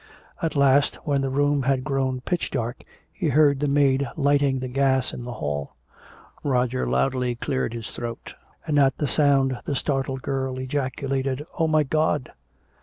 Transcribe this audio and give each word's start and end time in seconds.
At 0.41 0.55
last, 0.55 0.95
when 1.03 1.21
the 1.21 1.29
room 1.29 1.61
had 1.61 1.83
grown 1.83 2.21
pitch 2.21 2.49
dark, 2.49 2.81
he 3.13 3.29
heard 3.29 3.59
the 3.59 3.67
maid 3.67 4.07
lighting 4.17 4.57
the 4.57 4.67
gas 4.67 5.13
in 5.13 5.25
the 5.25 5.33
hall. 5.33 5.75
Roger 6.41 6.87
loudly 6.87 7.35
cleared 7.35 7.75
his 7.75 7.91
throat, 7.91 8.33
and 8.65 8.79
at 8.79 8.97
the 8.97 9.07
sound 9.07 9.59
the 9.65 9.75
startled 9.75 10.23
girl 10.23 10.57
ejaculated, 10.57 11.45
"Oh, 11.59 11.67
my 11.67 11.83
Gawd!" 11.83 12.31